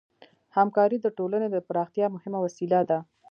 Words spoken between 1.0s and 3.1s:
د ټولنې د پراختیا مهمه وسیله ده.